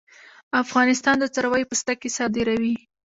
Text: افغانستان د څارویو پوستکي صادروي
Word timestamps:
افغانستان 0.63 1.15
د 1.19 1.25
څارویو 1.33 1.69
پوستکي 1.69 2.09
صادروي 2.17 2.75